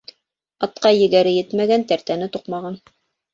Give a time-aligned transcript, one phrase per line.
[0.67, 2.81] Атҡа егәре етмәгән тәртәне туҡмаған.